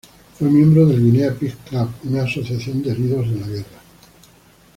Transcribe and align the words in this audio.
Fue 0.33 0.49
miembro 0.49 0.87
del 0.87 0.99
Guinea 0.99 1.31
Pig 1.31 1.55
Club, 1.69 1.87
una 2.05 2.23
asociación 2.23 2.81
de 2.81 2.89
heridos 2.89 3.27
en 3.27 3.39
la 3.39 3.47
guerra. 3.49 3.79